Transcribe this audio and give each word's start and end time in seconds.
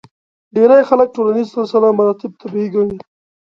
ډېری 0.55 0.83
خلک 0.89 1.07
ټولنیز 1.15 1.47
سلسله 1.55 1.87
مراتب 1.99 2.31
طبیعي 2.41 2.67
ګڼي. 2.75 2.95